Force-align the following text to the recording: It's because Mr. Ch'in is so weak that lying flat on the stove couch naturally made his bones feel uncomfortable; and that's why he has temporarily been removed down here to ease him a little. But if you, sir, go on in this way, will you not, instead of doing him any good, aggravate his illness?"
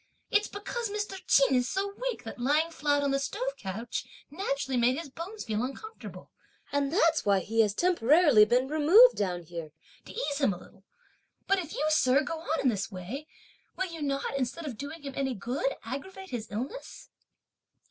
It's 0.31 0.47
because 0.47 0.89
Mr. 0.89 1.21
Ch'in 1.27 1.53
is 1.55 1.69
so 1.69 1.93
weak 2.09 2.23
that 2.23 2.39
lying 2.39 2.71
flat 2.71 3.03
on 3.03 3.11
the 3.11 3.19
stove 3.19 3.55
couch 3.55 4.03
naturally 4.31 4.75
made 4.75 4.97
his 4.97 5.11
bones 5.11 5.43
feel 5.43 5.61
uncomfortable; 5.63 6.31
and 6.71 6.91
that's 6.91 7.23
why 7.23 7.37
he 7.41 7.61
has 7.61 7.75
temporarily 7.75 8.43
been 8.43 8.67
removed 8.67 9.15
down 9.15 9.43
here 9.43 9.69
to 10.05 10.11
ease 10.11 10.39
him 10.39 10.53
a 10.53 10.57
little. 10.57 10.83
But 11.45 11.59
if 11.59 11.75
you, 11.75 11.85
sir, 11.89 12.23
go 12.23 12.39
on 12.39 12.61
in 12.61 12.69
this 12.69 12.91
way, 12.91 13.27
will 13.77 13.93
you 13.93 14.01
not, 14.01 14.35
instead 14.35 14.65
of 14.65 14.75
doing 14.75 15.03
him 15.03 15.13
any 15.15 15.35
good, 15.35 15.75
aggravate 15.83 16.31
his 16.31 16.49
illness?" 16.49 17.09